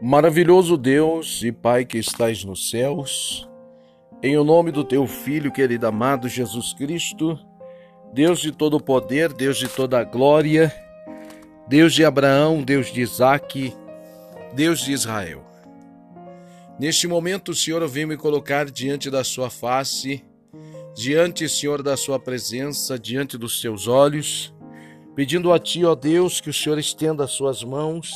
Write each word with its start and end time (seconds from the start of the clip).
Maravilhoso 0.00 0.76
Deus 0.76 1.42
e 1.42 1.50
Pai 1.50 1.84
que 1.84 1.98
estais 1.98 2.44
nos 2.44 2.70
céus, 2.70 3.48
em 4.22 4.36
o 4.36 4.44
nome 4.44 4.70
do 4.70 4.84
teu 4.84 5.06
Filho 5.06 5.50
querido 5.50 5.86
amado 5.86 6.28
Jesus 6.28 6.72
Cristo, 6.74 7.38
Deus 8.12 8.40
de 8.40 8.52
todo 8.52 8.78
poder, 8.78 9.32
Deus 9.32 9.58
de 9.58 9.68
toda 9.68 10.04
glória, 10.04 10.72
Deus 11.66 11.92
de 11.94 12.04
Abraão, 12.04 12.62
Deus 12.62 12.92
de 12.92 13.00
Isaque, 13.00 13.74
Deus 14.54 14.80
de 14.80 14.92
Israel. 14.92 15.44
Neste 16.78 17.08
momento, 17.08 17.52
o 17.52 17.54
Senhor 17.54 17.86
vem 17.88 18.06
me 18.06 18.16
colocar 18.16 18.70
diante 18.70 19.10
da 19.10 19.24
sua 19.24 19.48
face, 19.48 20.22
diante, 20.94 21.48
Senhor, 21.48 21.82
da 21.82 21.96
sua 21.96 22.20
presença, 22.20 22.98
diante 22.98 23.38
dos 23.38 23.60
seus 23.60 23.88
olhos, 23.88 24.54
pedindo 25.14 25.52
a 25.52 25.58
Ti, 25.58 25.84
ó 25.84 25.94
Deus, 25.94 26.40
que 26.40 26.50
o 26.50 26.54
Senhor 26.54 26.78
estenda 26.78 27.24
as 27.24 27.32
suas 27.32 27.64
mãos, 27.64 28.12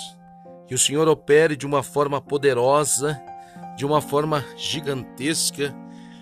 que 0.70 0.74
o 0.76 0.78
Senhor 0.78 1.08
opere 1.08 1.56
de 1.56 1.66
uma 1.66 1.82
forma 1.82 2.20
poderosa, 2.20 3.20
de 3.76 3.84
uma 3.84 4.00
forma 4.00 4.44
gigantesca, 4.56 5.74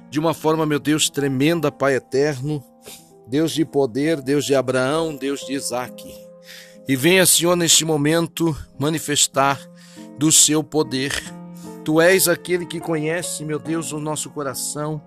de 0.09 0.19
uma 0.19 0.33
forma, 0.33 0.65
meu 0.65 0.79
Deus, 0.79 1.11
tremenda, 1.11 1.71
Pai 1.71 1.97
eterno, 1.97 2.65
Deus 3.27 3.53
de 3.53 3.63
poder, 3.63 4.23
Deus 4.23 4.47
de 4.47 4.55
Abraão, 4.55 5.15
Deus 5.15 5.41
de 5.41 5.53
Isaac. 5.53 6.03
E 6.89 6.97
venha, 6.97 7.27
Senhor, 7.27 7.57
neste 7.57 7.85
momento 7.85 8.57
manifestar 8.79 9.61
do 10.17 10.33
seu 10.33 10.65
poder. 10.65 11.13
Tu 11.85 12.01
és 12.01 12.27
aquele 12.27 12.65
que 12.65 12.81
conhece, 12.81 13.45
meu 13.45 13.59
Deus, 13.59 13.93
o 13.93 14.01
nosso 14.01 14.31
coração, 14.31 14.99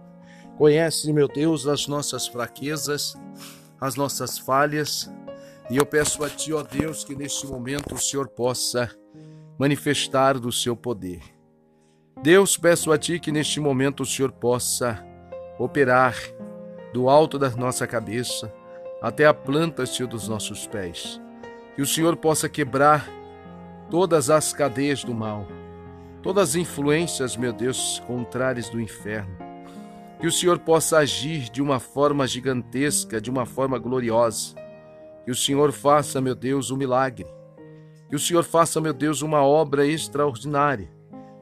conhece, 0.55 1.11
meu 1.11 1.27
Deus, 1.27 1.65
as 1.65 1.87
nossas 1.87 2.27
fraquezas, 2.27 3.15
as 3.79 3.95
nossas 3.95 4.37
falhas, 4.37 5.09
e 5.67 5.77
eu 5.77 5.85
peço 5.87 6.23
a 6.23 6.29
Ti, 6.29 6.53
ó 6.53 6.61
Deus, 6.61 7.03
que 7.03 7.15
neste 7.15 7.47
momento 7.47 7.95
o 7.95 7.99
Senhor 7.99 8.27
possa 8.27 9.00
manifestar 9.61 10.39
do 10.39 10.51
seu 10.51 10.75
poder. 10.75 11.21
Deus, 12.23 12.57
peço 12.57 12.91
a 12.91 12.97
Ti 12.97 13.19
que 13.19 13.31
neste 13.31 13.59
momento 13.59 14.01
o 14.01 14.05
Senhor 14.07 14.31
possa 14.31 15.05
operar 15.59 16.15
do 16.91 17.07
alto 17.07 17.37
da 17.37 17.47
nossa 17.51 17.85
cabeça 17.85 18.51
até 18.99 19.27
a 19.27 19.35
planta, 19.35 19.85
Senhor, 19.85 20.09
dos 20.09 20.27
nossos 20.27 20.65
pés. 20.65 21.21
Que 21.75 21.81
o 21.83 21.85
Senhor 21.85 22.17
possa 22.17 22.49
quebrar 22.49 23.07
todas 23.91 24.31
as 24.31 24.51
cadeias 24.51 25.03
do 25.03 25.13
mal, 25.13 25.45
todas 26.23 26.49
as 26.49 26.55
influências, 26.55 27.37
meu 27.37 27.53
Deus, 27.53 28.01
contrárias 28.07 28.67
do 28.67 28.81
inferno. 28.81 29.37
Que 30.19 30.25
o 30.25 30.31
Senhor 30.31 30.57
possa 30.57 30.97
agir 30.97 31.51
de 31.51 31.61
uma 31.61 31.79
forma 31.79 32.25
gigantesca, 32.25 33.21
de 33.21 33.29
uma 33.29 33.45
forma 33.45 33.77
gloriosa 33.77 34.55
que 35.23 35.29
o 35.29 35.35
Senhor 35.35 35.71
faça, 35.71 36.19
meu 36.19 36.33
Deus, 36.33 36.71
um 36.71 36.77
milagre. 36.77 37.27
Que 38.11 38.15
o 38.17 38.19
Senhor 38.19 38.43
faça, 38.43 38.81
meu 38.81 38.91
Deus, 38.91 39.21
uma 39.21 39.41
obra 39.41 39.87
extraordinária. 39.87 40.91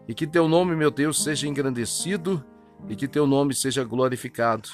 E 0.07 0.13
que 0.13 0.25
teu 0.25 0.47
nome, 0.47 0.75
meu 0.75 0.91
Deus, 0.91 1.21
seja 1.23 1.47
engrandecido 1.47 2.45
e 2.87 2.95
que 2.95 3.07
teu 3.07 3.25
nome 3.25 3.53
seja 3.53 3.83
glorificado. 3.83 4.69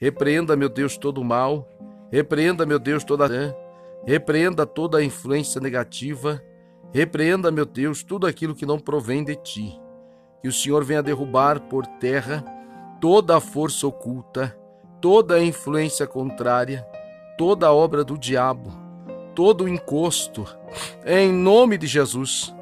Repreenda, 0.00 0.56
meu 0.56 0.70
Deus, 0.70 0.96
todo 0.96 1.20
o 1.20 1.24
mal. 1.24 1.68
Repreenda, 2.10 2.64
meu 2.64 2.78
Deus, 2.78 3.04
toda 3.04 3.54
repreenda 4.06 4.66
toda 4.66 4.98
a 4.98 5.04
influência 5.04 5.60
negativa. 5.60 6.42
Repreenda, 6.92 7.50
meu 7.50 7.66
Deus, 7.66 8.02
tudo 8.02 8.26
aquilo 8.26 8.54
que 8.54 8.64
não 8.64 8.80
provém 8.80 9.22
de 9.22 9.36
ti. 9.36 9.78
Que 10.40 10.48
o 10.48 10.52
Senhor 10.52 10.82
venha 10.82 11.02
derrubar 11.02 11.60
por 11.60 11.86
terra 11.86 12.42
toda 13.00 13.36
a 13.36 13.40
força 13.40 13.86
oculta, 13.86 14.58
toda 14.98 15.34
a 15.34 15.44
influência 15.44 16.06
contrária 16.06 16.86
toda 17.36 17.66
a 17.66 17.72
obra 17.72 18.04
do 18.04 18.16
diabo, 18.16 18.72
todo 19.34 19.64
o 19.64 19.68
encosto, 19.68 20.46
em 21.04 21.32
nome 21.32 21.76
de 21.76 21.86
Jesus, 21.86 22.54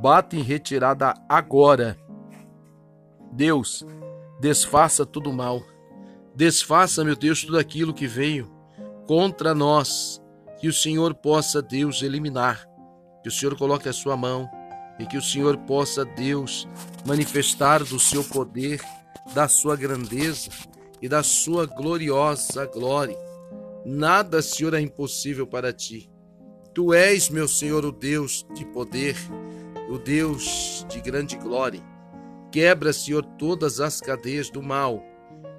bate 0.00 0.36
em 0.36 0.42
retirada 0.42 1.14
agora. 1.28 1.98
Deus, 3.32 3.84
desfaça 4.40 5.04
todo 5.04 5.30
o 5.30 5.32
mal, 5.32 5.62
desfaça, 6.34 7.04
meu 7.04 7.16
Deus, 7.16 7.44
tudo 7.44 7.58
aquilo 7.58 7.94
que 7.94 8.06
veio 8.06 8.50
contra 9.06 9.54
nós, 9.54 10.22
que 10.58 10.68
o 10.68 10.72
Senhor 10.72 11.14
possa, 11.14 11.60
Deus, 11.60 12.02
eliminar, 12.02 12.66
que 13.22 13.28
o 13.28 13.32
Senhor 13.32 13.56
coloque 13.56 13.88
a 13.88 13.92
sua 13.92 14.16
mão 14.16 14.48
e 14.98 15.06
que 15.06 15.16
o 15.16 15.22
Senhor 15.22 15.56
possa, 15.58 16.04
Deus, 16.04 16.68
manifestar 17.06 17.82
do 17.82 17.98
seu 17.98 18.22
poder, 18.24 18.80
da 19.34 19.48
sua 19.48 19.76
grandeza 19.76 20.50
e 21.00 21.08
da 21.08 21.22
sua 21.22 21.66
gloriosa 21.66 22.66
glória 22.66 23.30
Nada, 23.84 24.42
Senhor, 24.42 24.74
é 24.74 24.80
impossível 24.80 25.46
para 25.46 25.72
ti. 25.72 26.09
Tu 26.80 26.94
és, 26.94 27.28
meu 27.28 27.46
Senhor, 27.46 27.84
o 27.84 27.92
Deus 27.92 28.46
de 28.54 28.64
poder, 28.64 29.14
o 29.90 29.98
Deus 29.98 30.86
de 30.88 30.98
grande 30.98 31.36
glória. 31.36 31.82
Quebra, 32.50 32.90
Senhor, 32.90 33.22
todas 33.22 33.80
as 33.80 34.00
cadeias 34.00 34.48
do 34.48 34.62
mal 34.62 35.04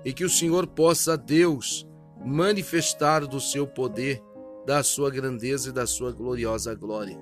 e 0.03 0.13
que 0.13 0.25
o 0.25 0.29
Senhor 0.29 0.65
possa, 0.65 1.15
Deus, 1.15 1.87
manifestar 2.25 3.27
do 3.27 3.39
seu 3.39 3.67
poder, 3.67 4.19
da 4.65 4.81
sua 4.81 5.11
grandeza 5.11 5.69
e 5.69 5.71
da 5.71 5.85
sua 5.85 6.11
gloriosa 6.11 6.73
glória. 6.73 7.19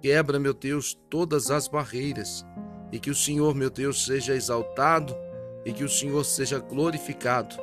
Quebra, 0.00 0.38
meu 0.38 0.54
Deus, 0.54 0.98
todas 1.10 1.50
as 1.50 1.68
barreiras 1.68 2.42
e 2.90 2.98
que 2.98 3.10
o 3.10 3.14
Senhor, 3.14 3.54
meu 3.54 3.68
Deus, 3.68 4.06
seja 4.06 4.34
exaltado 4.34 5.14
e 5.62 5.74
que 5.74 5.84
o 5.84 5.90
Senhor 5.90 6.24
seja 6.24 6.58
glorificado. 6.58 7.54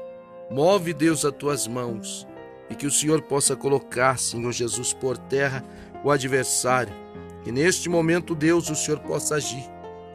Move, 0.52 0.94
Deus, 0.94 1.26
as 1.26 1.34
tuas 1.34 1.68
mãos 1.68 2.28
e 2.74 2.76
que 2.76 2.88
o 2.88 2.92
Senhor 2.92 3.22
possa 3.22 3.56
colocar, 3.56 4.18
Senhor 4.18 4.52
Jesus, 4.52 4.94
por 4.94 5.16
terra 5.16 5.64
o 6.04 6.10
adversário. 6.10 6.92
Que 7.44 7.52
neste 7.52 7.88
momento, 7.88 8.34
Deus, 8.34 8.68
o 8.68 8.76
Senhor 8.76 9.00
possa 9.02 9.36
agir 9.36 9.64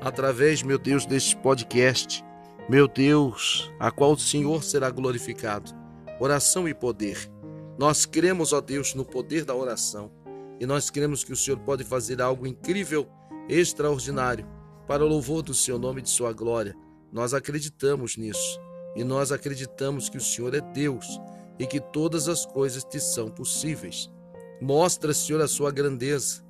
através, 0.01 0.61
meu 0.61 0.77
Deus, 0.77 1.07
deste 1.07 1.37
podcast. 1.37 2.25
Meu 2.69 2.89
Deus, 2.89 3.73
a 3.79 3.93
qual 3.93 4.13
o 4.13 4.19
Senhor 4.19 4.65
será 4.65 4.91
glorificado. 4.91 5.71
Oração 6.19 6.69
e 6.69 6.75
poder. 6.75 7.31
Nós 7.79 8.05
cremos, 8.05 8.53
ó 8.53 8.61
Deus, 8.61 8.93
no 8.93 9.05
poder 9.05 9.45
da 9.45 9.55
oração. 9.55 10.11
E 10.59 10.67
nós 10.67 10.91
cremos 10.91 11.23
que 11.23 11.33
o 11.33 11.37
Senhor 11.37 11.61
pode 11.61 11.85
fazer 11.85 12.21
algo 12.21 12.45
incrível, 12.45 13.09
extraordinário, 13.49 14.45
para 14.85 15.05
o 15.05 15.09
louvor 15.09 15.43
do 15.43 15.55
seu 15.55 15.79
nome 15.79 16.01
e 16.01 16.03
de 16.03 16.11
sua 16.11 16.33
glória. 16.33 16.75
Nós 17.13 17.33
acreditamos 17.33 18.17
nisso. 18.17 18.59
E 18.97 19.05
nós 19.05 19.31
acreditamos 19.31 20.09
que 20.09 20.17
o 20.17 20.21
Senhor 20.21 20.53
é 20.57 20.61
Deus 20.61 21.21
e 21.59 21.67
que 21.67 21.81
todas 21.81 22.29
as 22.29 22.47
coisas 22.47 22.85
te 22.85 23.01
são 23.01 23.31
possíveis. 23.31 24.11
Mostra, 24.61 25.13
Senhor, 25.13 25.41
a 25.41 25.49
sua 25.49 25.71
grandeza. 25.71 26.43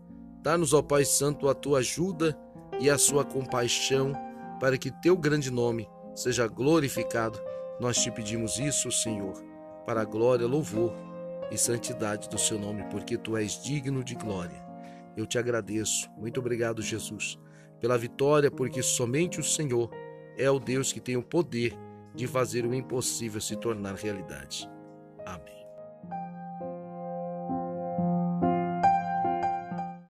Dá-nos, 0.42 0.72
ó 0.72 0.82
Pai 0.82 1.04
Santo, 1.04 1.48
a 1.48 1.54
tua 1.54 1.78
ajuda 1.78 2.38
e 2.80 2.88
a 2.88 2.96
sua 2.96 3.24
compaixão, 3.24 4.12
para 4.60 4.78
que 4.78 4.90
teu 4.90 5.16
grande 5.16 5.50
nome 5.50 5.88
seja 6.14 6.46
glorificado. 6.46 7.38
Nós 7.80 7.98
te 7.98 8.10
pedimos 8.10 8.58
isso, 8.58 8.90
Senhor, 8.90 9.34
para 9.84 10.02
a 10.02 10.04
glória, 10.04 10.46
louvor 10.46 10.92
e 11.50 11.56
santidade 11.56 12.28
do 12.28 12.38
seu 12.38 12.58
nome, 12.58 12.84
porque 12.90 13.16
tu 13.16 13.36
és 13.36 13.62
digno 13.62 14.02
de 14.04 14.14
glória. 14.14 14.62
Eu 15.16 15.26
te 15.26 15.38
agradeço. 15.38 16.10
Muito 16.16 16.40
obrigado, 16.40 16.82
Jesus, 16.82 17.38
pela 17.80 17.98
vitória, 17.98 18.50
porque 18.50 18.82
somente 18.82 19.40
o 19.40 19.44
Senhor 19.44 19.90
é 20.36 20.50
o 20.50 20.58
Deus 20.58 20.92
que 20.92 21.00
tem 21.00 21.16
o 21.16 21.22
poder 21.22 21.76
de 22.14 22.26
fazer 22.26 22.64
o 22.64 22.74
impossível 22.74 23.40
se 23.40 23.56
tornar 23.56 23.94
realidade. 23.94 24.68
Amén. 25.28 25.57